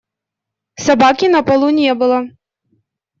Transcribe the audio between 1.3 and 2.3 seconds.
на полу не было.